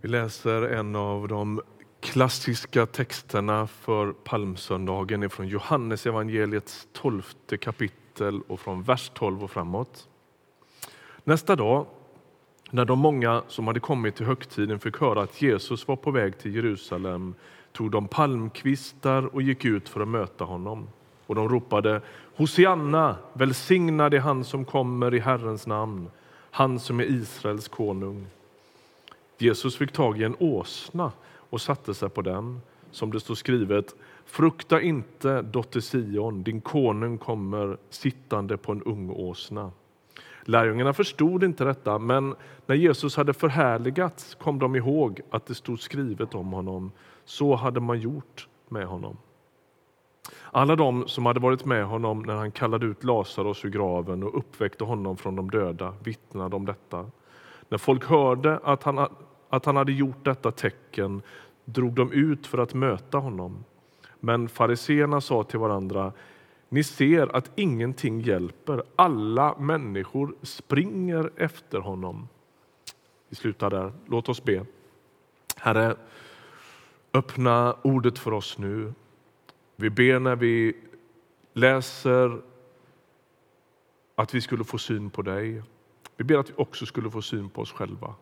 Vi 0.00 0.08
läser 0.08 0.62
en 0.62 0.96
av 0.96 1.28
de 1.28 1.60
klassiska 2.00 2.86
texterna 2.86 3.66
för 3.66 4.12
palmsöndagen 4.12 5.30
från 5.30 5.48
Johannes 5.48 6.06
evangeliets 6.06 6.88
tolfte 6.92 7.56
kapitel 7.56 8.40
och 8.48 8.60
från 8.60 8.82
vers 8.82 9.10
12 9.14 9.44
och 9.44 9.50
framåt. 9.50 10.08
Nästa 11.24 11.56
dag, 11.56 11.86
när 12.70 12.84
de 12.84 12.98
många 12.98 13.42
som 13.48 13.66
hade 13.66 13.80
kommit 13.80 14.16
till 14.16 14.26
högtiden 14.26 14.78
fick 14.78 15.00
höra 15.00 15.22
att 15.22 15.42
Jesus 15.42 15.88
var 15.88 15.96
på 15.96 16.10
väg 16.10 16.38
till 16.38 16.54
Jerusalem 16.54 17.34
tog 17.72 17.90
de 17.90 18.08
palmkvistar 18.08 19.34
och 19.34 19.42
gick 19.42 19.64
ut 19.64 19.88
för 19.88 20.00
att 20.00 20.08
möta 20.08 20.44
honom. 20.44 20.88
Och 21.26 21.34
de 21.34 21.48
ropade 21.48 22.00
Hosianna, 22.36 23.16
välsignad 23.32 24.14
är 24.14 24.20
han 24.20 24.44
som 24.44 24.64
kommer 24.64 25.14
i 25.14 25.18
Herrens 25.18 25.66
namn, 25.66 26.10
han 26.50 26.80
som 26.80 27.00
är 27.00 27.04
Israels 27.04 27.68
konung. 27.68 28.26
Jesus 29.38 29.76
fick 29.76 29.92
tag 29.92 30.20
i 30.20 30.24
en 30.24 30.36
åsna 30.38 31.12
och 31.50 31.60
satte 31.60 31.94
sig 31.94 32.08
på 32.08 32.22
den, 32.22 32.60
som 32.90 33.12
det 33.12 33.20
står 33.20 33.34
skrivet 33.34 33.94
Frukta 34.26 34.80
inte, 34.80 35.42
dotter 35.42 35.80
Sion, 35.80 36.42
din 36.42 36.60
konung 36.60 37.18
kommer 37.18 37.76
sittande 37.90 38.56
på 38.56 38.72
en 38.72 38.82
ung 38.82 39.10
åsna. 39.10 39.72
Lärjungarna 40.42 40.92
förstod 40.92 41.44
inte 41.44 41.64
detta, 41.64 41.98
men 41.98 42.34
när 42.66 42.74
Jesus 42.74 43.16
hade 43.16 43.34
förhärligats 43.34 44.34
kom 44.34 44.58
de 44.58 44.76
ihåg 44.76 45.20
att 45.30 45.46
det 45.46 45.54
stod 45.54 45.80
skrivet 45.80 46.34
om 46.34 46.52
honom. 46.52 46.92
Så 47.24 47.54
hade 47.54 47.80
man 47.80 48.00
gjort 48.00 48.48
med 48.68 48.86
honom. 48.86 49.16
Alla 50.50 50.76
de 50.76 51.08
som 51.08 51.26
hade 51.26 51.40
varit 51.40 51.64
med 51.64 51.86
honom 51.86 52.22
när 52.22 52.34
han 52.34 52.52
kallade 52.52 52.86
ut 52.86 53.04
Lazarus 53.04 53.64
ur 53.64 53.70
graven 53.70 54.22
och 54.22 54.38
uppväckte 54.38 54.84
honom 54.84 55.16
från 55.16 55.36
de 55.36 55.50
döda 55.50 55.94
vittnade 56.04 56.56
om 56.56 56.66
detta. 56.66 57.06
När 57.68 57.78
folk 57.78 58.04
hörde 58.04 58.58
att 58.58 58.82
han, 58.82 59.08
att 59.48 59.64
han 59.64 59.76
hade 59.76 59.92
gjort 59.92 60.24
detta 60.24 60.50
tecken 60.50 61.22
drog 61.64 61.92
de 61.92 62.12
ut 62.12 62.46
för 62.46 62.58
att 62.58 62.74
möta 62.74 63.18
honom. 63.18 63.64
Men 64.20 64.48
fariseerna 64.48 65.20
sa 65.20 65.44
till 65.44 65.58
varandra 65.58 66.12
ni 66.68 66.84
ser 66.84 67.36
att 67.36 67.50
ingenting 67.54 68.20
hjälper. 68.20 68.82
Alla 68.96 69.58
människor 69.58 70.34
springer 70.42 71.30
efter 71.36 71.78
honom. 71.78 72.28
Vi 73.28 73.36
slutar 73.36 73.70
där. 73.70 73.92
Låt 74.06 74.28
oss 74.28 74.44
be. 74.44 74.66
Herre, 75.56 75.96
öppna 77.14 77.76
ordet 77.82 78.18
för 78.18 78.32
oss 78.32 78.58
nu. 78.58 78.92
Vi 79.76 79.90
ber 79.90 80.18
när 80.18 80.36
vi 80.36 80.76
läser 81.52 82.40
att 84.14 84.34
vi 84.34 84.40
skulle 84.40 84.64
få 84.64 84.78
syn 84.78 85.10
på 85.10 85.22
dig. 85.22 85.62
Vi 86.16 86.24
ber 86.24 86.38
att 86.38 86.50
vi 86.50 86.54
också 86.56 86.86
skulle 86.86 87.10
få 87.10 87.22
syn 87.22 87.48
på 87.48 87.62
oss 87.62 87.72
själva. 87.72 88.14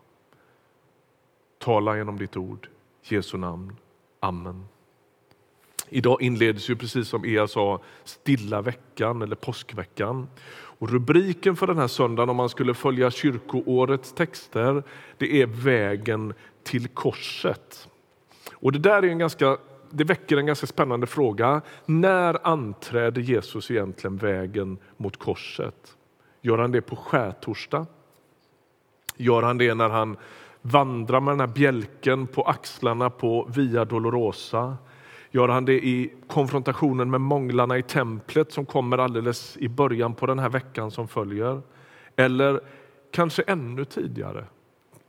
Tala 1.59 1.97
genom 1.97 2.17
ditt 2.17 2.37
ord. 2.37 2.69
Jesu 3.01 3.37
namn. 3.37 3.75
Amen. 4.19 4.65
Idag 5.89 6.21
inleds 6.21 6.69
ju 6.69 6.75
precis 6.75 7.07
som 7.07 7.25
Ea 7.25 7.47
sa 7.47 7.81
stilla 8.03 8.61
veckan 8.61 9.21
eller 9.21 9.35
påskveckan. 9.35 10.27
Och 10.77 10.89
rubriken 10.89 11.55
för 11.55 11.67
den 11.67 11.77
här 11.77 11.87
söndagen 11.87 12.29
om 12.29 12.35
man 12.35 12.49
skulle 12.49 12.73
följa 12.73 13.11
kyrkoårets 13.11 14.13
texter 14.13 14.83
det 15.17 15.41
är 15.41 15.45
Vägen 15.45 16.33
till 16.63 16.87
korset. 16.87 17.89
Och 18.53 18.71
det 18.71 18.79
där 18.79 19.03
är 19.03 19.07
en 19.07 19.19
ganska, 19.19 19.57
det 19.89 20.03
väcker 20.03 20.37
en 20.37 20.45
ganska 20.45 20.67
spännande 20.67 21.07
fråga. 21.07 21.61
När 21.85 22.47
anträder 22.47 23.21
Jesus 23.21 23.71
egentligen 23.71 24.17
vägen 24.17 24.77
mot 24.97 25.17
korset? 25.17 25.95
Gör 26.45 26.57
han 26.57 26.71
det 26.71 26.81
på 26.81 26.95
skärtorsdag? 26.95 27.85
Gör 29.17 29.41
han 29.43 29.57
det 29.57 29.73
när 29.73 29.89
han 29.89 30.17
vandrar 30.61 31.19
med 31.19 31.31
den 31.31 31.39
här 31.39 31.47
bjälken 31.47 32.27
på 32.27 32.43
axlarna 32.43 33.09
på 33.09 33.49
Via 33.55 33.85
Dolorosa? 33.85 34.77
Gör 35.31 35.47
han 35.47 35.65
det 35.65 35.85
i 35.85 36.13
konfrontationen 36.27 37.11
med 37.11 37.21
månglarna 37.21 37.77
i 37.77 37.83
templet 37.83 38.51
som 38.51 38.65
kommer 38.65 38.97
alldeles 38.97 39.57
i 39.57 39.69
början 39.69 40.13
på 40.13 40.25
den 40.25 40.39
här 40.39 40.49
veckan 40.49 40.91
som 40.91 41.07
följer? 41.07 41.61
Eller 42.15 42.61
kanske 43.11 43.41
ännu 43.41 43.85
tidigare? 43.85 44.45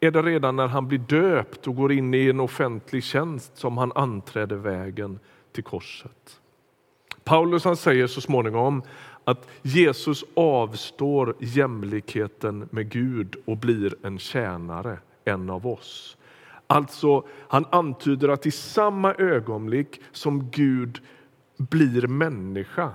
Är 0.00 0.10
det 0.10 0.22
redan 0.22 0.56
när 0.56 0.66
han 0.66 0.88
blir 0.88 0.98
döpt 0.98 1.66
och 1.66 1.76
går 1.76 1.92
in 1.92 2.14
i 2.14 2.28
en 2.30 2.40
offentlig 2.40 3.04
tjänst 3.04 3.58
som 3.58 3.78
han 3.78 3.92
anträder 3.94 4.56
vägen 4.56 5.18
till 5.52 5.64
korset? 5.64 6.40
Paulus 7.24 7.64
han 7.64 7.76
säger 7.76 8.06
så 8.06 8.20
småningom 8.20 8.82
att 9.26 9.48
Jesus 9.62 10.24
avstår 10.34 11.36
jämlikheten 11.38 12.68
med 12.70 12.90
Gud 12.90 13.36
och 13.44 13.56
blir 13.56 13.94
en 14.02 14.18
tjänare, 14.18 14.98
en 15.24 15.50
av 15.50 15.66
oss. 15.66 16.16
Alltså, 16.66 17.26
han 17.48 17.64
antyder 17.70 18.28
att 18.28 18.46
i 18.46 18.50
samma 18.50 19.14
ögonblick 19.14 20.00
som 20.12 20.50
Gud 20.50 21.00
blir 21.56 22.06
människa 22.06 22.90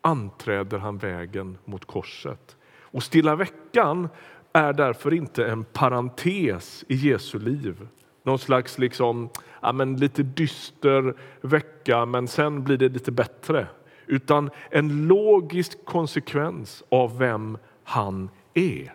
anträder 0.00 0.78
han 0.78 0.98
vägen 0.98 1.58
mot 1.64 1.84
korset. 1.84 2.56
Och 2.80 3.02
Stilla 3.02 3.36
veckan 3.36 4.08
är 4.52 4.72
därför 4.72 5.14
inte 5.14 5.46
en 5.46 5.64
parentes 5.64 6.84
i 6.88 6.94
Jesu 6.94 7.38
liv. 7.38 7.88
Någon 8.22 8.38
slags 8.38 8.78
liksom, 8.78 9.28
ja, 9.62 9.72
men 9.72 9.96
lite 9.96 10.22
dyster 10.22 11.14
vecka, 11.40 12.06
men 12.06 12.28
sen 12.28 12.64
blir 12.64 12.76
det 12.76 12.88
lite 12.88 13.12
bättre. 13.12 13.66
Utan 14.06 14.50
en 14.70 15.06
logisk 15.06 15.84
konsekvens 15.84 16.84
av 16.88 17.18
vem 17.18 17.58
han 17.84 18.30
är. 18.54 18.94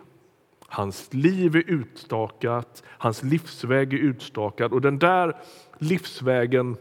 Hans 0.66 1.14
liv 1.14 1.56
är 1.56 1.70
utstakat, 1.70 2.82
hans 2.86 3.22
livsväg 3.22 3.94
är 3.94 3.98
utstakad 3.98 4.72
och 4.72 4.80
den 4.80 4.98
där 4.98 5.36
livsvägen 5.78 6.76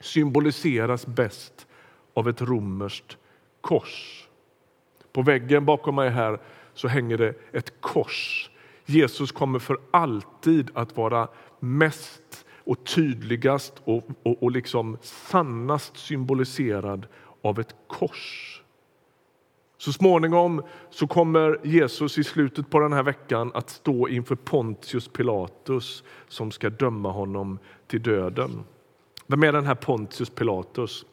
symboliseras 0.00 1.06
bäst 1.06 1.66
av 2.14 2.28
ett 2.28 2.42
romerskt 2.42 3.16
kors. 3.60 4.28
På 5.12 5.22
väggen 5.22 5.64
bakom 5.64 5.94
mig 5.94 6.10
här 6.10 6.40
så 6.74 6.88
hänger 6.88 7.18
det 7.18 7.34
ett 7.52 7.80
kors. 7.80 8.50
Jesus 8.86 9.32
kommer 9.32 9.58
för 9.58 9.78
alltid 9.90 10.70
att 10.74 10.96
vara 10.96 11.28
mest 11.60 12.44
och 12.64 12.84
tydligast 12.84 13.82
och, 13.84 14.04
och, 14.22 14.42
och 14.42 14.50
liksom 14.50 14.98
sannast 15.00 15.96
symboliserad 15.96 17.06
av 17.42 17.60
ett 17.60 17.74
kors. 17.86 18.48
Så 19.78 19.92
småningom 19.92 20.62
så 20.90 21.06
kommer 21.06 21.60
Jesus 21.62 22.18
i 22.18 22.24
slutet 22.24 22.70
på 22.70 22.78
den 22.78 22.92
här 22.92 23.02
veckan 23.02 23.50
att 23.54 23.70
stå 23.70 24.08
inför 24.08 24.34
Pontius 24.34 25.08
Pilatus 25.08 26.04
som 26.28 26.50
ska 26.50 26.70
döma 26.70 27.10
honom 27.10 27.58
till 27.86 28.02
döden. 28.02 28.64
Vem 29.26 29.42
är 29.42 29.52
den 29.52 29.66
här 29.66 29.74
Pontius 29.74 30.30
Pilatus? 30.30 31.06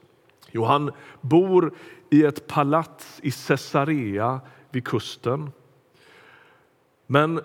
Jo, 0.52 0.64
han 0.64 0.92
bor 1.22 1.74
i 2.10 2.24
ett 2.24 2.48
palats 2.48 3.20
i 3.24 3.32
Caesarea 3.32 4.42
vid 4.70 4.86
kusten. 4.88 5.52
Men 7.08 7.42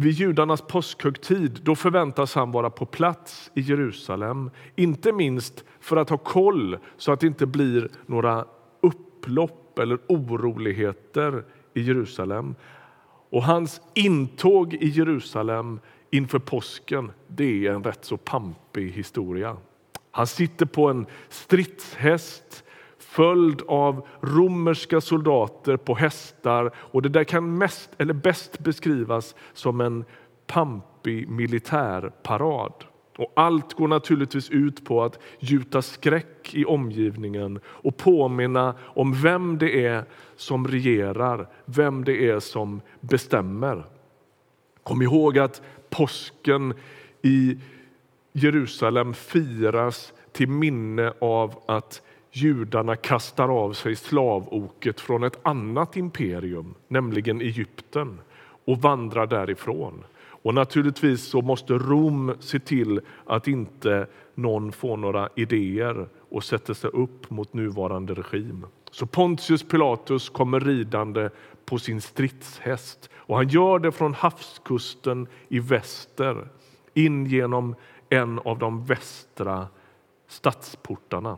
vid 0.00 0.12
judarnas 0.12 0.62
påskhögtid 0.62 1.60
då 1.62 1.74
förväntas 1.74 2.34
han 2.34 2.50
vara 2.50 2.70
på 2.70 2.86
plats 2.86 3.50
i 3.54 3.60
Jerusalem. 3.60 4.50
Inte 4.76 5.12
minst 5.12 5.64
för 5.80 5.96
att 5.96 6.10
ha 6.10 6.18
koll 6.18 6.78
så 6.96 7.12
att 7.12 7.20
det 7.20 7.26
inte 7.26 7.46
blir 7.46 7.88
några 8.06 8.44
upplopp 8.80 9.78
eller 9.78 9.98
oroligheter 10.06 11.44
i 11.74 11.80
Jerusalem. 11.80 12.54
Och 13.30 13.42
hans 13.42 13.80
intåg 13.94 14.74
i 14.74 14.88
Jerusalem 14.88 15.80
inför 16.10 16.38
påsken 16.38 17.12
det 17.26 17.66
är 17.66 17.72
en 17.72 17.84
rätt 17.84 18.04
så 18.04 18.16
pampig 18.16 18.90
historia. 18.90 19.56
Han 20.10 20.26
sitter 20.26 20.66
på 20.66 20.88
en 20.88 21.06
stridshäst 21.28 22.64
följd 23.08 23.62
av 23.68 24.06
romerska 24.20 25.00
soldater 25.00 25.76
på 25.76 25.94
hästar 25.94 26.70
och 26.76 27.02
det 27.02 27.08
där 27.08 27.24
kan 27.24 27.58
mest 27.58 27.90
eller 27.98 28.14
bäst 28.14 28.58
beskrivas 28.58 29.34
som 29.52 29.80
en 29.80 30.04
pampig 30.46 31.28
militärparad. 31.28 32.72
Och 33.16 33.32
allt 33.36 33.74
går 33.74 33.88
naturligtvis 33.88 34.50
ut 34.50 34.84
på 34.84 35.02
att 35.02 35.18
gjuta 35.38 35.82
skräck 35.82 36.54
i 36.54 36.64
omgivningen 36.64 37.60
och 37.66 37.96
påminna 37.96 38.74
om 38.82 39.22
vem 39.22 39.58
det 39.58 39.86
är 39.86 40.04
som 40.36 40.68
regerar, 40.68 41.48
vem 41.64 42.04
det 42.04 42.28
är 42.30 42.40
som 42.40 42.80
bestämmer. 43.00 43.84
Kom 44.82 45.02
ihåg 45.02 45.38
att 45.38 45.62
påsken 45.90 46.74
i 47.22 47.58
Jerusalem 48.32 49.14
firas 49.14 50.12
till 50.32 50.48
minne 50.48 51.12
av 51.20 51.58
att 51.66 52.02
judarna 52.32 52.96
kastar 52.96 53.48
av 53.48 53.72
sig 53.72 53.96
slavoket 53.96 55.00
från 55.00 55.22
ett 55.22 55.38
annat 55.42 55.96
imperium, 55.96 56.74
nämligen 56.88 57.40
Egypten, 57.40 58.20
och 58.64 58.78
vandrar 58.78 59.26
därifrån. 59.26 60.04
Och 60.42 60.54
naturligtvis 60.54 61.24
så 61.24 61.42
måste 61.42 61.72
Rom 61.72 62.34
se 62.40 62.58
till 62.58 63.00
att 63.26 63.48
inte 63.48 64.06
någon 64.34 64.72
får 64.72 64.96
några 64.96 65.28
idéer 65.34 66.08
och 66.30 66.44
sätter 66.44 66.74
sig 66.74 66.90
upp 66.90 67.30
mot 67.30 67.52
nuvarande 67.52 68.14
regim. 68.14 68.66
Så 68.90 69.06
Pontius 69.06 69.62
Pilatus 69.62 70.28
kommer 70.28 70.60
ridande 70.60 71.30
på 71.64 71.78
sin 71.78 72.00
stridshäst 72.00 73.10
och 73.14 73.36
han 73.36 73.48
gör 73.48 73.78
det 73.78 73.92
från 73.92 74.14
havskusten 74.14 75.26
i 75.48 75.58
väster 75.58 76.48
in 76.94 77.26
genom 77.26 77.74
en 78.08 78.38
av 78.38 78.58
de 78.58 78.84
västra 78.84 79.66
stadsportarna. 80.28 81.36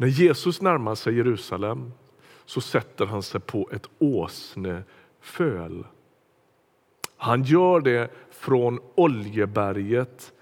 När 0.00 0.08
Jesus 0.08 0.62
närmar 0.62 0.94
sig 0.94 1.16
Jerusalem 1.16 1.92
så 2.44 2.60
sätter 2.60 3.06
han 3.06 3.22
sig 3.22 3.40
på 3.40 3.68
ett 3.72 3.88
åsneföl. 3.98 5.86
Han 7.16 7.42
gör 7.42 7.80
det 7.80 8.10
från 8.30 8.80
Oljeberget 8.94 10.32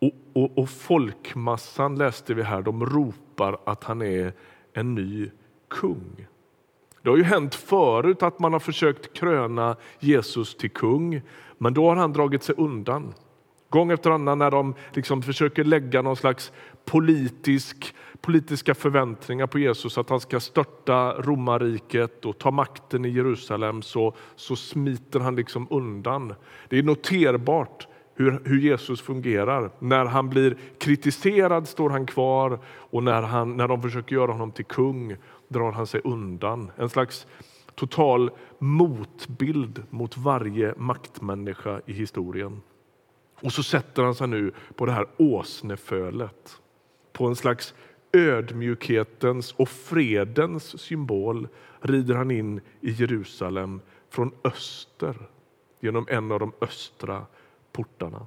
och, 0.00 0.10
och, 0.32 0.58
och 0.58 0.70
folkmassan, 0.70 1.98
läste 1.98 2.34
vi 2.34 2.42
här, 2.42 2.62
de 2.62 2.86
ropar 2.86 3.58
att 3.64 3.84
han 3.84 4.02
är 4.02 4.32
en 4.72 4.94
ny 4.94 5.30
kung. 5.68 6.26
Det 7.02 7.10
har 7.10 7.16
ju 7.16 7.22
hänt 7.22 7.54
förut 7.54 8.22
att 8.22 8.38
man 8.38 8.52
har 8.52 8.60
försökt 8.60 9.12
kröna 9.12 9.76
Jesus 9.98 10.56
till 10.56 10.70
kung, 10.70 11.22
men 11.58 11.74
då 11.74 11.88
har 11.88 11.96
han 11.96 12.12
dragit 12.12 12.42
sig 12.42 12.54
undan. 12.58 13.14
Gång 13.68 13.90
efter 13.90 14.10
annan 14.10 14.38
när 14.38 14.50
de 14.50 14.74
liksom 14.92 15.22
försöker 15.22 15.64
lägga 15.64 16.02
någon 16.02 16.16
slags 16.16 16.52
politisk, 16.84 17.94
politiska 18.22 18.74
förväntningar 18.74 19.46
på 19.46 19.58
Jesus 19.58 19.98
att 19.98 20.10
han 20.10 20.20
ska 20.20 20.40
störta 20.40 21.12
romarriket 21.12 22.24
och 22.24 22.38
ta 22.38 22.50
makten 22.50 23.04
i 23.04 23.08
Jerusalem 23.08 23.82
så, 23.82 24.14
så 24.36 24.56
smiter 24.56 25.20
han 25.20 25.36
liksom 25.36 25.66
undan. 25.70 26.34
Det 26.68 26.78
är 26.78 26.82
noterbart 26.82 27.88
hur, 28.14 28.42
hur, 28.44 28.60
Jesus 28.60 29.00
fungerar. 29.00 29.70
När 29.78 30.04
han 30.04 30.28
blir 30.28 30.56
kritiserad 30.78 31.68
står 31.68 31.90
han 31.90 32.06
kvar 32.06 32.58
och 32.66 33.02
när, 33.02 33.22
han, 33.22 33.56
när 33.56 33.68
de 33.68 33.82
försöker 33.82 34.16
göra 34.16 34.32
honom 34.32 34.52
till 34.52 34.64
kung 34.64 35.16
drar 35.48 35.72
han 35.72 35.86
sig 35.86 36.00
undan. 36.04 36.70
En 36.76 36.88
slags 36.88 37.26
total 37.74 38.30
motbild 38.58 39.82
mot 39.90 40.16
varje 40.16 40.74
maktmänniska 40.76 41.80
i 41.86 41.92
historien. 41.92 42.60
Och 43.42 43.52
så 43.52 43.62
sätter 43.62 44.02
han 44.02 44.14
sig 44.14 44.28
nu 44.28 44.52
på 44.76 44.86
det 44.86 44.92
här 44.92 45.06
åsnefölet. 45.16 46.58
På 47.12 47.26
en 47.26 47.36
slags 47.36 47.74
ödmjukhetens 48.12 49.52
och 49.52 49.68
fredens 49.68 50.80
symbol 50.80 51.48
rider 51.80 52.14
han 52.14 52.30
in 52.30 52.60
i 52.80 52.90
Jerusalem 52.90 53.80
från 54.10 54.32
öster 54.44 55.16
genom 55.80 56.06
en 56.08 56.32
av 56.32 56.40
de 56.40 56.52
östra 56.60 57.26
portarna. 57.72 58.26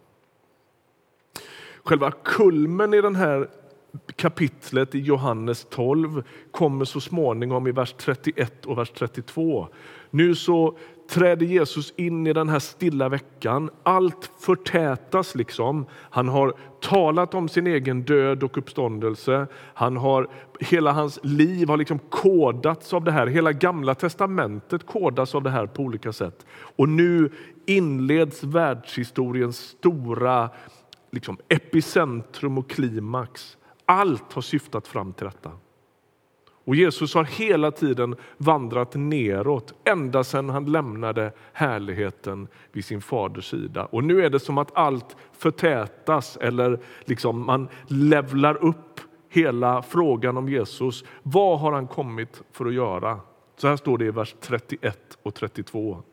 Själva 1.84 2.12
kulmen 2.12 2.94
i 2.94 3.02
den 3.02 3.16
här 3.16 3.50
kapitlet 4.16 4.96
i 4.96 5.00
Johannes 5.00 5.68
12 5.70 6.24
kommer 6.52 6.86
så 6.86 7.02
småningom 7.02 7.68
i 7.68 7.72
vers 7.72 7.96
31 7.98 8.66
och 8.66 8.78
vers 8.78 8.92
32. 8.92 9.68
Nu 10.10 10.36
så 10.36 10.78
träder 11.10 11.46
Jesus 11.46 11.94
in 11.96 12.28
i 12.28 12.34
den 12.34 12.50
här 12.50 12.60
stilla 12.60 13.10
veckan. 13.10 13.70
Allt 13.84 14.32
förtätas 14.40 15.36
liksom. 15.36 15.86
Han 15.92 16.28
har 16.28 16.54
talat 16.82 17.34
om 17.34 17.50
sin 17.50 17.68
egen 17.68 18.04
död 18.04 18.44
och 18.44 18.58
uppståndelse. 18.58 19.48
Han 19.74 19.98
har, 19.98 20.28
hela 20.60 20.92
hans 20.92 21.20
liv 21.24 21.68
har 21.68 21.78
liksom 21.78 22.00
kodats 22.00 22.94
av 22.94 23.04
det 23.04 23.12
här. 23.12 23.28
Hela 23.28 23.52
gamla 23.52 23.96
testamentet 23.96 24.86
kodas 24.86 25.36
av 25.36 25.44
det 25.44 25.50
här 25.50 25.68
på 25.68 25.84
olika 25.84 26.14
sätt. 26.14 26.46
Och 26.76 26.90
nu 26.90 27.32
inleds 27.66 28.44
världshistoriens 28.44 29.58
stora 29.58 30.50
liksom, 31.12 31.38
epicentrum 31.50 32.58
och 32.58 32.70
klimax. 32.70 33.58
Allt 33.86 34.34
har 34.34 34.42
syftat 34.42 34.88
fram 34.88 35.14
till 35.14 35.26
detta. 35.26 35.52
Och 36.66 36.76
Jesus 36.76 37.14
har 37.14 37.24
hela 37.24 37.72
tiden 37.72 38.16
vandrat 38.38 38.96
neråt, 38.96 39.74
ända 39.84 40.24
sedan 40.24 40.50
han 40.50 40.72
lämnade 40.72 41.32
härligheten 41.54 42.48
vid 42.72 42.86
sin 42.86 43.02
faders 43.02 43.50
sida. 43.50 43.86
Och 43.86 44.04
nu 44.04 44.26
är 44.26 44.30
det 44.30 44.40
som 44.40 44.58
att 44.58 44.78
allt 44.78 45.16
förtätas, 45.32 46.38
eller 46.42 46.80
liksom 47.06 47.46
man 47.46 47.68
levlar 47.88 48.66
upp 48.66 49.00
hela 49.30 49.82
frågan 49.82 50.38
om 50.38 50.50
Jesus. 50.50 51.04
Vad 51.24 51.60
har 51.60 51.72
han 51.72 51.88
kommit 51.88 52.44
för 52.52 52.66
att 52.66 52.74
göra? 52.74 53.20
Så 53.58 53.68
här 53.68 53.76
står 53.76 53.98
det 53.98 54.06
i 54.06 54.12
vers 54.12 54.36
31 54.42 55.18
och 55.24 55.34
32. 55.34 56.04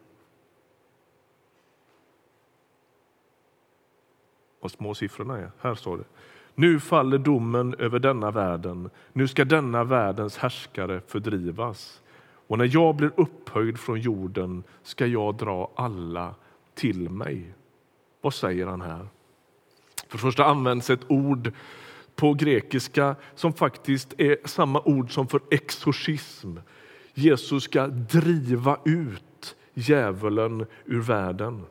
Vad 4.62 4.70
små 4.70 4.94
siffrorna 4.94 5.38
är. 5.38 5.50
Här 5.60 5.74
står 5.74 5.96
det. 5.96 6.04
Nu 6.54 6.80
faller 6.80 7.18
domen 7.18 7.74
över 7.78 7.98
denna 7.98 8.30
världen. 8.30 8.90
Nu 9.12 9.28
ska 9.28 9.44
denna 9.44 9.84
världens 9.84 10.36
härskare 10.36 11.00
fördrivas. 11.06 12.02
Och 12.46 12.58
när 12.58 12.70
jag 12.74 12.96
blir 12.96 13.12
upphöjd 13.16 13.78
från 13.78 14.00
jorden 14.00 14.64
ska 14.82 15.06
jag 15.06 15.34
dra 15.34 15.70
alla 15.74 16.34
till 16.74 17.10
mig. 17.10 17.54
Vad 18.20 18.34
säger 18.34 18.66
han 18.66 18.80
här? 18.80 19.06
För 20.08 20.18
det 20.18 20.22
första 20.22 20.44
används 20.44 20.90
ett 20.90 21.10
ord 21.10 21.52
på 22.14 22.34
grekiska 22.34 23.16
som 23.34 23.52
faktiskt 23.52 24.14
är 24.18 24.36
samma 24.44 24.80
ord 24.80 25.14
som 25.14 25.28
för 25.28 25.40
exorcism. 25.50 26.56
Jesus 27.14 27.64
ska 27.64 27.86
driva 27.86 28.78
ut 28.84 29.56
djävulen 29.74 30.66
ur 30.84 31.00
världen. 31.00 31.64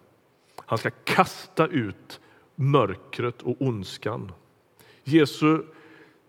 Han 0.65 0.77
ska 0.77 0.89
kasta 1.03 1.67
ut 1.67 2.19
mörkret 2.61 3.41
och 3.41 3.55
ondskan. 3.59 4.31
Jesu 5.03 5.61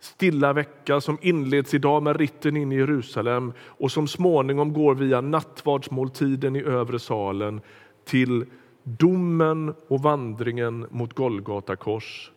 stilla 0.00 0.52
vecka 0.52 1.00
som 1.00 1.18
inleds 1.20 1.74
idag 1.74 2.02
med 2.02 2.16
ritten 2.16 2.56
in 2.56 2.72
i 2.72 2.76
Jerusalem 2.76 3.52
och 3.60 3.92
som 3.92 4.08
småningom 4.08 4.72
går 4.72 4.94
via 4.94 5.20
nattvardsmåltiden 5.20 6.56
i 6.56 6.62
övre 6.62 6.98
salen 6.98 7.60
till 8.04 8.46
domen 8.82 9.74
och 9.88 10.02
vandringen 10.02 10.86
mot 10.90 11.14
Golgata 11.14 11.76
kors. 11.76 12.30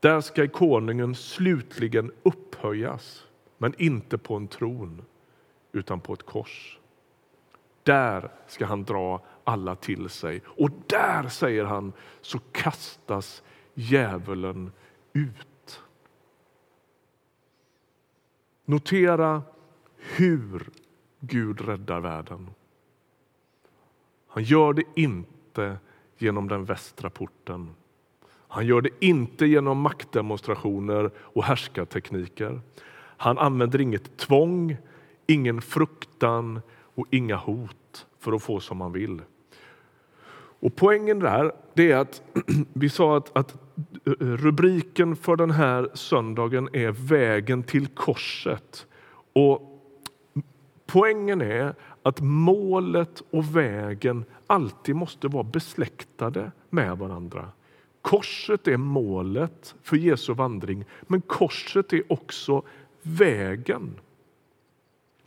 Där 0.00 0.20
ska 0.20 0.48
konungen 0.48 1.14
slutligen 1.14 2.12
upphöjas, 2.22 3.24
men 3.58 3.74
inte 3.78 4.18
på 4.18 4.34
en 4.34 4.48
tron, 4.48 5.02
utan 5.72 6.00
på 6.00 6.12
ett 6.12 6.22
kors. 6.22 6.78
Där 7.82 8.30
ska 8.46 8.66
han 8.66 8.84
dra 8.84 9.20
alla 9.46 9.74
till 9.74 10.08
sig 10.08 10.42
och 10.46 10.70
där, 10.86 11.28
säger 11.28 11.64
han, 11.64 11.92
så 12.20 12.38
kastas 12.52 13.42
djävulen 13.74 14.72
ut. 15.12 15.82
Notera 18.64 19.42
hur 19.96 20.68
Gud 21.20 21.60
räddar 21.60 22.00
världen. 22.00 22.50
Han 24.28 24.42
gör 24.42 24.72
det 24.72 24.84
inte 24.94 25.76
genom 26.18 26.48
den 26.48 26.64
västra 26.64 27.10
porten. 27.10 27.74
Han 28.48 28.66
gör 28.66 28.80
det 28.80 28.90
inte 29.00 29.46
genom 29.46 29.80
maktdemonstrationer 29.80 31.10
och 31.18 31.44
härskartekniker. 31.44 32.60
Han 33.16 33.38
använder 33.38 33.80
inget 33.80 34.16
tvång, 34.16 34.76
ingen 35.26 35.62
fruktan 35.62 36.60
och 36.70 37.06
inga 37.10 37.36
hot 37.36 38.06
för 38.18 38.32
att 38.32 38.42
få 38.42 38.60
som 38.60 38.80
han 38.80 38.92
vill. 38.92 39.22
Och 40.60 40.76
Poängen 40.76 41.18
där 41.18 41.52
det 41.74 41.92
är 41.92 41.96
att 41.96 42.22
vi 42.72 42.88
sa 42.88 43.16
att, 43.16 43.36
att 43.36 43.54
eh, 44.06 44.12
rubriken 44.18 45.16
för 45.16 45.36
den 45.36 45.50
här 45.50 45.88
söndagen 45.94 46.68
är 46.72 46.90
Vägen 46.90 47.62
till 47.62 47.86
korset. 47.86 48.86
Och 49.32 49.82
poängen 50.86 51.40
är 51.40 51.74
att 52.02 52.20
målet 52.20 53.22
och 53.30 53.56
vägen 53.56 54.24
alltid 54.46 54.96
måste 54.96 55.28
vara 55.28 55.44
besläktade 55.44 56.52
med 56.70 56.98
varandra. 56.98 57.48
Korset 58.02 58.68
är 58.68 58.76
målet 58.76 59.74
för 59.82 59.96
Jesu 59.96 60.34
vandring, 60.34 60.84
men 61.02 61.20
korset 61.20 61.92
är 61.92 62.12
också 62.12 62.62
vägen. 63.02 63.94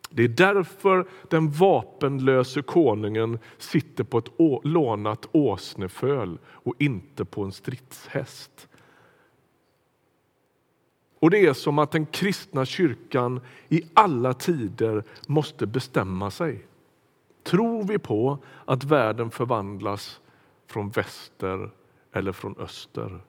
Det 0.10 0.24
är 0.24 0.28
därför 0.28 1.08
den 1.30 1.52
vapenlöse 1.52 2.62
konungen 2.62 3.40
sitter 3.58 4.04
på 4.04 4.18
ett 4.18 4.30
lånat 4.64 5.30
åsneföl 5.32 6.38
och 6.46 6.76
inte 6.78 7.26
på 7.26 7.44
en 7.44 7.52
stridshäst. 7.52 8.68
Och 11.20 11.30
det 11.30 11.46
är 11.46 11.54
som 11.54 11.80
att 11.80 11.92
den 11.92 12.06
kristna 12.06 12.66
kyrkan 12.66 13.42
i 13.70 13.84
alla 13.94 14.34
tider 14.34 15.04
måste 15.28 15.68
bestämma 15.68 16.32
sig. 16.32 16.66
Tror 17.44 17.84
vi 17.84 17.98
på 17.98 18.38
att 18.66 18.84
världen 18.84 19.32
förvandlas 19.32 20.22
från 20.68 20.90
väster 20.90 21.70
eller 22.14 22.32
från 22.32 22.56
öster? 22.58 23.20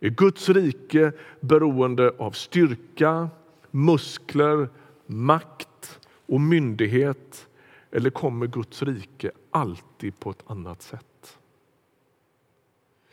Är 0.00 0.08
Guds 0.08 0.48
rike 0.48 1.12
beroende 1.40 2.14
av 2.18 2.30
styrka, 2.30 3.28
muskler, 3.70 4.68
makt 5.06 6.00
och 6.26 6.40
myndighet 6.40 7.48
eller 7.90 8.10
kommer 8.10 8.46
Guds 8.46 8.82
rike 8.82 9.30
alltid 9.50 10.20
på 10.20 10.30
ett 10.30 10.44
annat 10.46 10.82
sätt? 10.82 11.38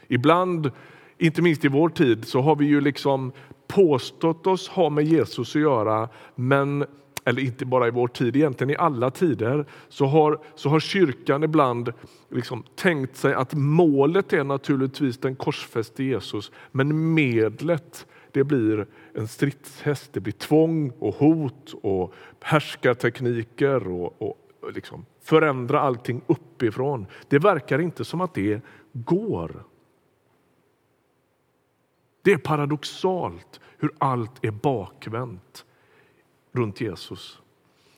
Ibland, 0.07 0.71
inte 1.17 1.41
minst 1.41 1.65
i 1.65 1.67
vår 1.67 1.89
tid, 1.89 2.25
så 2.27 2.41
har 2.41 2.55
vi 2.55 2.65
ju 2.65 2.81
liksom 2.81 3.31
påstått 3.67 4.47
oss 4.47 4.67
ha 4.67 4.89
med 4.89 5.05
Jesus 5.05 5.55
att 5.55 5.61
göra 5.61 6.09
men 6.35 6.85
eller 7.25 7.41
inte 7.41 7.65
bara 7.65 7.87
i 7.87 7.91
vår 7.91 8.07
tid, 8.07 8.35
egentligen 8.35 8.71
i 8.71 8.75
alla 8.75 9.11
tider, 9.11 9.65
så 9.89 10.05
har, 10.05 10.39
så 10.55 10.69
har 10.69 10.79
kyrkan 10.79 11.43
ibland 11.43 11.93
liksom 12.29 12.63
tänkt 12.75 13.17
sig 13.17 13.33
att 13.33 13.53
målet 13.53 14.33
är 14.33 14.43
naturligtvis 14.43 15.17
den 15.17 15.35
korsfäste 15.35 16.03
Jesus, 16.03 16.51
men 16.71 17.13
medlet 17.13 18.05
det 18.33 18.43
blir 18.43 18.87
en 19.13 19.27
stridshäst, 19.27 20.13
det 20.13 20.19
blir 20.19 20.33
tvång 20.33 20.91
och 20.99 21.15
hot 21.15 21.73
och 21.81 22.13
härskartekniker 22.39 23.87
och, 23.87 24.21
och 24.21 24.37
liksom 24.73 25.05
förändra 25.21 25.79
allting 25.79 26.21
uppifrån. 26.27 27.05
Det 27.27 27.39
verkar 27.39 27.79
inte 27.79 28.05
som 28.05 28.21
att 28.21 28.33
det 28.33 28.61
går. 28.93 29.63
Det 32.21 32.31
är 32.31 32.37
paradoxalt 32.37 33.59
hur 33.77 33.91
allt 33.97 34.45
är 34.45 34.51
bakvänt 34.51 35.65
runt 36.51 36.81
Jesus. 36.81 37.39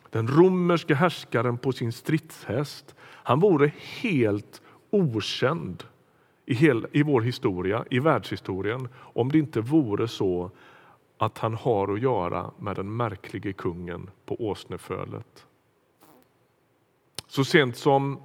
Den 0.10 0.28
romerske 0.28 0.96
härskaren 0.96 1.58
på 1.58 1.72
sin 1.72 1.92
stridshäst, 1.92 2.96
han 3.00 3.40
vore 3.40 3.72
helt 4.02 4.62
okänd 4.90 5.84
i, 6.46 6.54
hel, 6.54 6.88
i 6.92 7.04
vår 7.04 7.22
historia, 7.22 7.86
i 7.90 8.00
världshistorien, 8.00 8.88
om 8.96 9.32
det 9.32 9.38
inte 9.38 9.62
vore 9.62 10.08
så 10.08 10.52
att 11.18 11.38
han 11.38 11.54
har 11.54 11.94
att 11.94 12.02
göra 12.02 12.52
med 12.60 12.76
den 12.76 12.98
märklige 12.98 13.54
kungen 13.54 14.10
på 14.26 14.36
åsnefölet. 14.36 15.46
Så 17.28 17.46
sent 17.46 17.78
som 17.78 18.20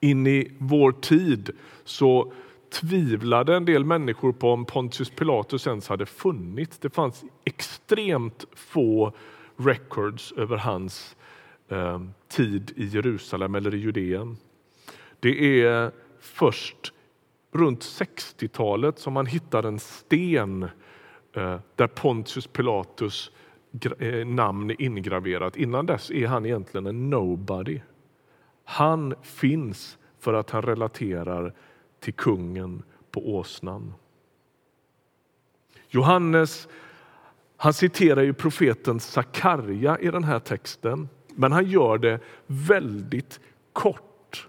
in 0.00 0.26
i 0.26 0.52
vår 0.58 0.92
tid 0.92 1.50
så 1.84 2.32
tvivlade 2.70 3.56
en 3.56 3.64
del 3.64 3.84
människor 3.84 4.32
på 4.32 4.52
om 4.52 4.64
Pontius 4.64 5.10
Pilatus 5.10 5.66
ens 5.66 5.88
hade 5.88 6.06
funnits. 6.06 6.78
Det 6.78 6.90
fanns 6.90 7.24
extremt 7.44 8.44
få 8.54 9.12
records 9.56 10.32
över 10.32 10.56
hans 10.56 11.16
eh, 11.68 12.00
tid 12.28 12.72
i 12.76 12.86
Jerusalem 12.86 13.54
eller 13.54 13.74
i 13.74 13.78
Judeen. 13.78 14.36
Det 15.20 15.62
är 15.62 15.90
först 16.20 16.91
runt 17.52 17.80
60-talet 17.80 18.98
som 18.98 19.12
man 19.12 19.26
hittar 19.26 19.62
en 19.62 19.78
sten 19.78 20.62
eh, 21.32 21.58
där 21.76 21.86
Pontius 21.86 22.46
Pilatus 22.46 23.30
eh, 23.98 24.26
namn 24.26 24.70
är 24.70 24.82
ingraverat. 24.82 25.56
Innan 25.56 25.86
dess 25.86 26.10
är 26.10 26.26
han 26.26 26.46
egentligen 26.46 26.86
en 26.86 27.10
nobody. 27.10 27.80
Han 28.64 29.14
finns 29.22 29.98
för 30.18 30.34
att 30.34 30.50
han 30.50 30.62
relaterar 30.62 31.54
till 32.00 32.14
kungen 32.14 32.82
på 33.10 33.34
åsnan. 33.34 33.94
Johannes 35.88 36.68
han 37.62 37.72
citerar 37.72 38.22
ju 38.22 38.34
profeten 38.34 39.00
Sakarja 39.00 39.98
i 39.98 40.10
den 40.10 40.24
här 40.24 40.38
texten, 40.38 41.08
men 41.28 41.52
han 41.52 41.66
gör 41.66 41.98
det 41.98 42.20
väldigt 42.46 43.40
kort. 43.72 44.48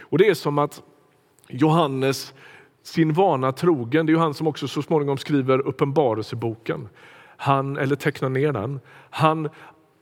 Och 0.00 0.18
Det 0.18 0.28
är 0.28 0.34
som 0.34 0.58
att 0.58 0.82
Johannes, 1.48 2.34
sin 2.82 3.12
vana 3.12 3.52
trogen, 3.52 4.06
det 4.06 4.10
är 4.10 4.14
ju 4.14 4.20
han 4.20 4.34
som 4.34 4.46
också 4.46 4.68
så 4.68 4.82
småningom 4.82 5.18
skriver 5.18 5.58
Uppenbarelseboken, 5.58 6.88
han, 7.36 7.76
eller 7.76 7.96
tecknar 7.96 8.28
ner 8.28 8.52
den. 8.52 8.80
Han 9.10 9.48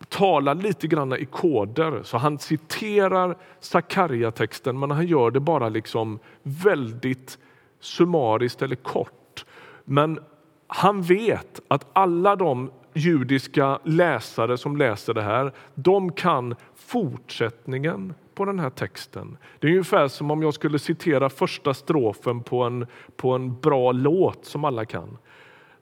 talar 0.08 0.54
lite 0.54 0.86
grann 0.86 1.12
i 1.12 1.24
koder, 1.24 2.00
så 2.02 2.16
han 2.18 2.38
citerar 2.38 3.36
Sakarja-texten 3.60 4.78
men 4.78 4.90
han 4.90 5.06
gör 5.06 5.30
det 5.30 5.40
bara 5.40 5.68
liksom 5.68 6.18
väldigt 6.42 7.38
summariskt 7.80 8.62
eller 8.62 8.76
kort. 8.76 9.44
Men 9.84 10.18
han 10.66 11.02
vet 11.02 11.60
att 11.68 11.86
alla 11.92 12.36
de 12.36 12.70
judiska 12.94 13.78
läsare 13.84 14.58
som 14.58 14.76
läser 14.76 15.14
det 15.14 15.22
här, 15.22 15.52
de 15.74 16.12
kan 16.12 16.54
fortsättningen 16.74 18.14
på 18.36 18.44
den 18.44 18.60
här 18.60 18.70
texten. 18.70 19.36
Det 19.58 19.66
är 19.66 19.70
ungefär 19.70 20.08
som 20.08 20.30
om 20.30 20.42
jag 20.42 20.54
skulle 20.54 20.78
citera 20.78 21.30
första 21.30 21.74
strofen 21.74 22.42
på 22.42 22.62
en, 22.62 22.86
på 23.16 23.32
en 23.32 23.60
bra 23.60 23.92
låt 23.92 24.44
som 24.44 24.64
alla 24.64 24.84
kan. 24.84 25.18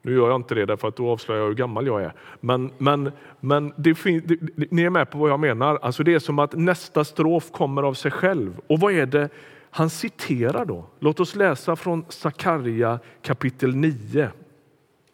Nu 0.03 0.15
gör 0.15 0.29
jag 0.29 0.37
inte 0.37 0.55
det 0.55 0.67
därför 0.67 0.89
att 0.89 0.97
då 0.97 1.11
avslöjar 1.11 1.41
jag 1.41 1.49
hur 1.49 1.55
gammal 1.55 1.87
jag 1.87 2.03
är. 2.03 2.13
Men, 2.41 2.71
men, 2.79 3.13
men 3.41 3.73
det, 3.77 3.93
det, 4.25 4.39
ni 4.71 4.83
är 4.83 4.91
med 4.91 5.11
på 5.11 5.19
vad 5.19 5.31
jag 5.31 5.41
menar. 5.41 5.79
Alltså 5.83 6.03
det 6.03 6.15
är 6.15 6.19
som 6.19 6.39
att 6.39 6.53
nästa 6.53 7.05
strof 7.05 7.51
kommer 7.53 7.83
av 7.83 7.95
sig 7.95 8.11
själv. 8.11 8.61
Och 8.67 8.81
vad 8.81 8.93
är 8.93 9.07
det 9.07 9.29
han 9.71 9.91
citerar 9.91 10.65
då? 10.65 10.85
Låt 10.99 11.21
oss 11.21 11.35
läsa 11.35 11.77
från 11.77 12.05
Sakarja 12.09 12.99
kapitel 13.23 13.77
9. 13.77 14.29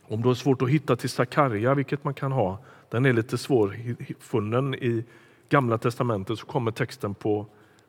Om 0.03 0.23
du 0.23 0.29
har 0.29 0.35
svårt 0.35 0.63
att 0.63 0.71
hitta 0.71 0.97
till 0.97 1.11
Sakarja, 1.11 1.75
vilket 1.75 2.05
man 2.05 2.15
kan 2.15 2.33
ha, 2.33 2.59
den 2.91 3.07
är 3.07 3.13
lite 3.13 3.39
svårfunnen 3.39 4.75
i 4.75 5.05
Gamla 5.51 5.79
testamentet, 5.79 6.39
så 6.39 6.47
kommer 6.47 6.71
texten 6.71 7.15
på, 7.15 7.47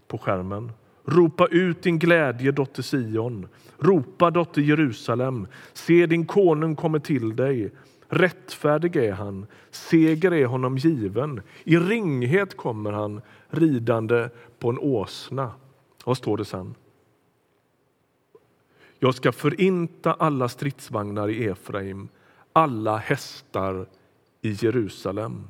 på 0.07 0.17
skärmen. 0.17 0.71
Ropa 1.05 1.47
ut 1.47 1.83
din 1.83 1.99
glädje, 1.99 2.51
dotter 2.51 2.83
Sion. 2.83 3.47
Ropa, 3.79 4.31
dotter 4.31 4.61
Jerusalem. 4.61 5.47
Se, 5.73 6.05
din 6.05 6.25
konung 6.25 6.75
kommer 6.75 6.99
till 6.99 7.35
dig. 7.35 7.71
Rättfärdig 8.09 8.95
är 8.95 9.13
han, 9.13 9.45
seger 9.71 10.31
är 10.31 10.45
honom 10.45 10.77
given. 10.77 11.41
I 11.63 11.77
ringhet 11.77 12.57
kommer 12.57 12.91
han 12.91 13.21
ridande 13.49 14.29
på 14.59 14.69
en 14.69 14.79
åsna. 14.79 15.51
Vad 16.05 16.17
står 16.17 16.37
det 16.37 16.45
sen? 16.45 16.75
Jag 18.99 19.15
ska 19.15 19.31
förinta 19.31 20.13
alla 20.13 20.49
stridsvagnar 20.49 21.29
i 21.29 21.45
Efraim, 21.45 22.07
alla 22.53 22.97
hästar 22.97 23.85
i 24.41 24.51
Jerusalem. 24.51 25.47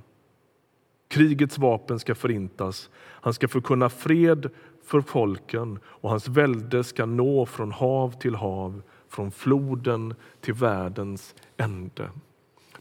Krigets 1.11 1.57
vapen 1.57 1.99
ska 1.99 2.15
förintas. 2.15 2.89
Han 2.97 3.33
ska 3.33 3.47
förkunna 3.47 3.89
fred 3.89 4.49
för 4.85 5.01
folken 5.01 5.79
och 5.85 6.09
hans 6.09 6.27
välde 6.27 6.83
ska 6.83 7.05
nå 7.05 7.45
från 7.45 7.71
hav 7.71 8.19
till 8.19 8.35
hav, 8.35 8.81
från 9.09 9.31
floden 9.31 10.15
till 10.41 10.53
världens 10.53 11.35
ände. 11.57 12.09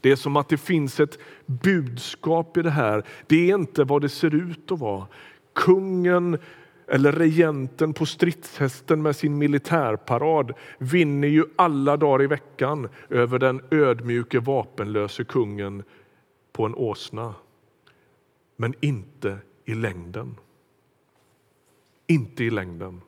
Det 0.01 0.11
är 0.11 0.15
som 0.15 0.37
att 0.37 0.49
det 0.49 0.57
finns 0.57 0.99
ett 0.99 1.19
budskap 1.45 2.57
i 2.57 2.61
det 2.61 2.69
här. 2.69 3.03
Det 3.27 3.51
är 3.51 3.55
inte 3.55 3.83
vad 3.83 4.01
det 4.01 4.09
ser 4.09 4.35
ut 4.35 4.71
att 4.71 4.79
vara. 4.79 5.07
Kungen 5.53 6.37
eller 6.87 7.11
regenten 7.11 7.93
på 7.93 8.05
stridshästen 8.05 9.01
med 9.01 9.15
sin 9.15 9.37
militärparad 9.37 10.53
vinner 10.77 11.27
ju 11.27 11.45
alla 11.55 11.97
dagar 11.97 12.23
i 12.23 12.27
veckan 12.27 12.89
över 13.09 13.39
den 13.39 13.61
ödmjuke 13.71 14.39
vapenlöse 14.39 15.23
kungen 15.23 15.83
på 16.53 16.65
en 16.65 16.75
åsna. 16.75 17.33
Men 18.61 18.73
inte 18.79 19.37
i 19.65 19.73
längden. 19.73 20.35
Inte 22.07 22.43
i 22.43 22.49
längden. 22.49 23.01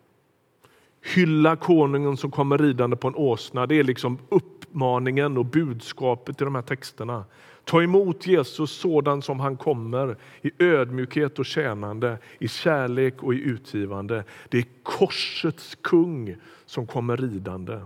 Hylla 1.01 1.55
konungen 1.55 2.17
som 2.17 2.31
kommer 2.31 2.57
ridande 2.57 2.95
på 2.95 3.07
en 3.07 3.15
åsna. 3.15 3.65
Det 3.65 3.75
är 3.75 3.83
liksom 3.83 4.17
uppmaningen 4.29 5.38
och 5.38 5.45
budskapet 5.45 6.41
i 6.41 6.43
de 6.43 6.55
här 6.55 6.62
texterna. 6.62 7.25
Ta 7.63 7.83
emot 7.83 8.27
Jesus 8.27 8.72
sådan 8.72 9.22
som 9.22 9.39
han 9.39 9.57
kommer, 9.57 10.17
i 10.41 10.51
ödmjukhet 10.60 11.39
och 11.39 11.45
tjänande, 11.45 12.17
i 12.39 12.48
kärlek 12.48 13.24
och 13.24 13.33
i 13.33 13.38
utgivande. 13.38 14.24
Det 14.50 14.57
är 14.57 14.65
korsets 14.83 15.77
kung 15.81 16.36
som 16.65 16.88
kommer 16.88 17.17
ridande. 17.17 17.79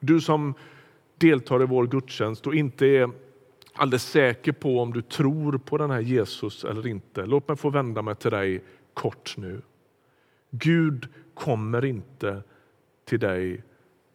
Du 0.00 0.20
som 0.20 0.54
deltar 1.18 1.62
i 1.62 1.66
vår 1.66 1.86
gudstjänst 1.86 2.46
och 2.46 2.54
inte 2.54 2.86
är 2.86 3.10
alldeles 3.78 4.10
säker 4.10 4.52
på 4.52 4.80
om 4.80 4.92
du 4.92 5.02
tror 5.02 5.58
på 5.58 5.78
den 5.78 5.90
här 5.90 6.00
Jesus 6.00 6.64
eller 6.64 6.86
inte. 6.86 7.26
Låt 7.26 7.48
mig 7.48 7.56
få 7.56 7.70
vända 7.70 8.02
mig 8.02 8.14
till 8.14 8.30
dig 8.30 8.64
kort 8.94 9.34
nu. 9.36 9.62
Gud 10.50 11.08
kommer 11.34 11.84
inte 11.84 12.42
till 13.04 13.20
dig 13.20 13.62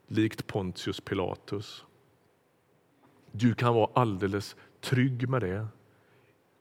likt 0.07 0.47
Pontius 0.47 1.01
Pilatus. 1.01 1.85
Du 3.31 3.53
kan 3.53 3.73
vara 3.73 3.89
alldeles 3.93 4.55
trygg 4.81 5.29
med 5.29 5.41
det. 5.41 5.67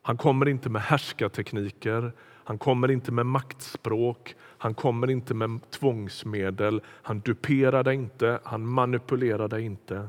Han 0.02 0.16
kommer 0.16 0.48
inte 0.48 0.68
med 0.68 0.82
härskartekniker, 0.82 2.12
han 2.20 2.58
kommer 2.58 2.90
inte 2.90 3.12
med 3.12 3.26
maktspråk, 3.26 4.36
han 4.40 4.74
kommer 4.74 5.10
inte 5.10 5.34
med 5.34 5.70
tvångsmedel. 5.70 6.82
Han 6.86 7.20
duperar 7.20 7.82
dig 7.84 7.94
inte, 7.94 8.40
han 8.44 8.66
manipulerar 8.66 9.48
dig 9.48 9.62
inte. 9.62 10.08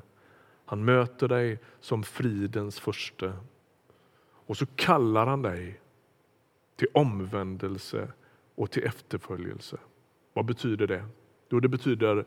Han 0.65 0.86
möter 0.86 1.27
dig 1.27 1.60
som 1.79 2.03
fridens 2.03 2.79
första. 2.79 3.34
Och 4.46 4.58
så 4.58 4.65
kallar 4.65 5.27
han 5.27 5.41
dig 5.41 5.79
till 6.75 6.88
omvändelse 6.93 8.08
och 8.55 8.72
till 8.72 8.84
efterföljelse. 8.84 9.77
Vad 10.34 10.46
betyder 10.46 10.88
det? 10.88 11.05
Jo, 11.50 11.60
det 11.60 11.70
betyder 11.70 12.25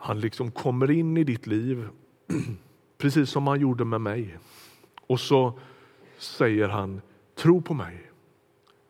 han 0.00 0.20
liksom 0.20 0.50
kommer 0.50 0.90
in 0.90 1.16
i 1.16 1.24
ditt 1.24 1.46
liv 1.46 1.88
precis 2.98 3.30
som 3.30 3.46
han 3.46 3.60
gjorde 3.60 3.84
med 3.84 4.00
mig. 4.00 4.38
Och 5.00 5.20
så 5.20 5.58
säger 6.18 6.68
han, 6.68 7.00
tro 7.34 7.62
på 7.62 7.74
mig, 7.74 8.10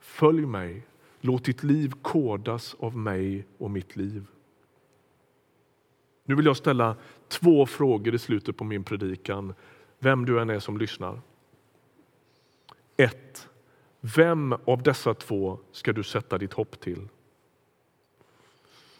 följ 0.00 0.46
mig, 0.46 0.86
låt 1.20 1.44
ditt 1.44 1.62
liv 1.62 1.92
kodas 2.02 2.76
av 2.78 2.96
mig 2.96 3.46
och 3.58 3.70
mitt 3.70 3.96
liv. 3.96 4.26
Nu 6.24 6.34
vill 6.34 6.46
jag 6.46 6.56
ställa 6.56 6.96
två 7.28 7.66
frågor 7.66 8.14
i 8.14 8.18
slutet 8.18 8.56
på 8.56 8.64
min 8.64 8.84
predikan 8.84 9.54
vem 9.98 10.24
du 10.24 10.40
än 10.40 10.50
är 10.50 10.58
som 10.58 10.78
lyssnar. 10.78 11.20
1. 12.96 13.48
Vem 14.00 14.54
av 14.64 14.82
dessa 14.82 15.14
två 15.14 15.58
ska 15.72 15.92
du 15.92 16.02
sätta 16.02 16.38
ditt 16.38 16.52
hopp 16.52 16.80
till? 16.80 17.08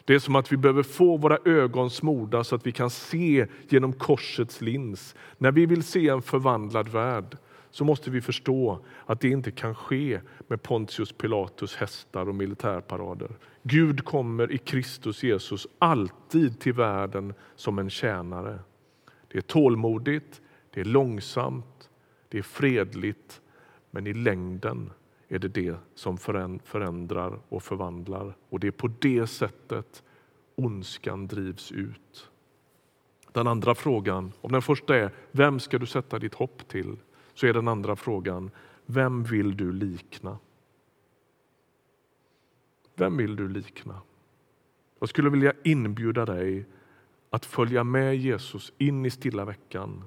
Det 0.05 0.15
är 0.15 0.19
som 0.19 0.37
att 0.37 0.53
vi 0.53 0.57
behöver 0.57 0.83
få 0.83 1.17
våra 1.17 1.39
ögon 1.45 1.91
smorda 1.91 2.45
så 2.45 2.55
att 2.55 2.67
vi 2.67 2.73
kan 2.73 2.91
se 2.91 3.47
genom 3.69 3.93
korsets 3.93 4.61
lins. 4.61 5.15
När 5.39 5.53
vi 5.53 5.67
vill 5.67 5.83
se 5.83 6.09
en 6.09 6.23
förvandlad 6.23 6.89
värld 6.89 7.37
så 7.71 7.85
måste 7.85 8.11
vi 8.11 8.21
förstå 8.21 8.79
att 9.07 9.21
det 9.21 9.29
inte 9.29 9.51
kan 9.51 9.75
ske 9.75 10.21
med 10.49 10.63
Pontius 10.63 11.13
Pilatus 11.13 11.77
hästar 11.77 12.29
och 12.29 12.35
militärparader. 12.35 13.31
Gud 13.63 14.05
kommer 14.05 14.53
i 14.53 14.59
Kristus 14.59 15.23
Jesus 15.23 15.67
alltid 15.79 16.61
till 16.61 16.73
världen 16.73 17.35
som 17.55 17.79
en 17.79 17.91
tjänare. 17.91 18.59
Det 19.29 19.39
är 19.39 19.43
tålmodigt, 19.43 20.41
det 20.71 20.81
är 20.81 20.85
långsamt, 20.85 21.91
det 22.29 22.39
är 22.39 22.43
fredligt 22.43 23.41
men 23.91 24.07
i 24.07 24.15
längden 24.15 24.91
är 25.29 25.39
det 25.39 25.49
det 25.49 25.77
som 25.95 26.19
förändrar 26.65 27.39
och 27.49 27.63
förvandlar. 27.63 28.37
Och 28.49 28.61
det 28.61 28.67
är 28.67 28.71
på 28.71 28.91
det 28.99 29.27
sättet 29.27 30.03
ondskan 30.55 31.27
drivs 31.27 31.73
ut. 31.73 32.31
Den 33.33 33.47
andra 33.47 33.75
frågan, 33.75 34.33
om 34.41 34.53
den 34.53 34.63
första 34.63 34.97
är 34.97 35.11
vem 35.31 35.61
ska 35.61 35.79
du 35.79 35.87
sätta 35.87 36.19
ditt 36.19 36.35
hopp 36.35 36.69
till? 36.69 36.97
Så 37.39 37.47
är 37.47 37.53
den 37.53 37.69
andra 37.69 37.97
frågan, 37.97 38.51
vem 38.87 39.25
vill 39.25 39.57
du 39.57 39.73
likna? 39.73 40.39
Vem 42.95 43.17
vill 43.17 43.37
du 43.37 43.49
likna? 43.49 44.01
Jag 44.99 45.09
skulle 45.09 45.31
vilja 45.31 45.53
inbjuda 45.65 46.27
dig 46.27 46.67
att 47.31 47.47
följa 47.47 47.85
med 47.85 48.17
Jesus 48.17 48.73
in 48.79 49.07
i 49.07 49.11
stilla 49.11 49.45
veckan. 49.45 50.05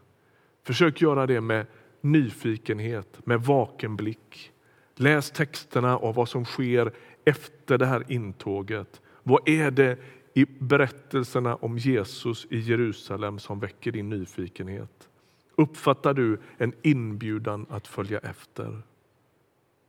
Försök 0.64 1.02
göra 1.02 1.28
det 1.28 1.42
med 1.42 1.66
nyfikenhet, 2.02 3.26
med 3.26 3.42
vaken 3.42 3.96
blick. 3.96 4.52
Läs 4.96 5.32
texterna 5.32 5.98
av 5.98 6.16
vad 6.16 6.30
som 6.30 6.46
sker 6.46 6.94
efter 7.26 7.78
det 7.78 7.86
här 7.86 8.12
intåget. 8.12 9.02
Vad 9.24 9.50
är 9.50 9.72
det 9.72 9.98
i 10.34 10.46
berättelserna 10.46 11.56
om 11.56 11.78
Jesus 11.78 12.48
i 12.50 12.60
Jerusalem 12.60 13.40
som 13.40 13.60
väcker 13.60 13.92
din 13.92 14.10
nyfikenhet? 14.10 15.08
Uppfattar 15.62 16.13
du 16.13 16.39
en 16.58 16.74
inbjudan 16.82 17.65
att 17.70 17.88
följa 17.88 18.20
efter? 18.20 18.82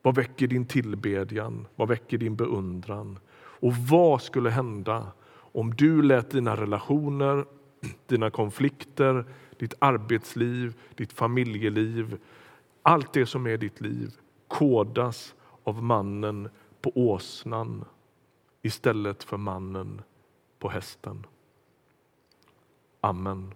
Vad 0.02 0.14
väcker 0.14 0.46
din 0.46 0.66
tillbedjan? 0.66 1.66
Vad 1.76 1.88
väcker 1.88 2.18
din 2.18 2.36
beundran? 2.36 3.18
Och 3.34 3.76
vad 3.76 4.22
skulle 4.22 4.50
hända 4.50 5.12
om 5.34 5.74
du 5.74 6.02
lät 6.02 6.30
dina 6.30 6.56
relationer, 6.56 7.44
dina 8.06 8.30
konflikter, 8.30 9.24
ditt 9.58 9.74
arbetsliv, 9.78 10.74
ditt 10.94 11.12
familjeliv, 11.12 12.18
allt 12.82 13.12
det 13.12 13.26
som 13.26 13.46
är 13.46 13.56
ditt 13.56 13.80
liv 13.80 14.10
kodas 14.48 15.34
av 15.64 15.82
mannen 15.82 16.48
på 16.80 16.92
åsnan 16.94 17.84
istället 18.62 19.24
för 19.24 19.36
mannen 19.36 20.02
på 20.58 20.68
hästen. 20.68 21.26
Amen. 23.00 23.54